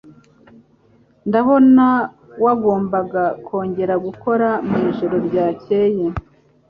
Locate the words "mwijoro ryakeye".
4.67-6.05